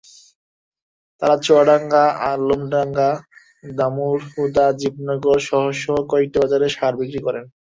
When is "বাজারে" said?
6.43-6.67